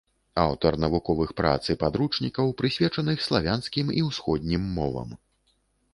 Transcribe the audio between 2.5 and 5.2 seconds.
прысвечаных славянскім і ўсходнім мовам.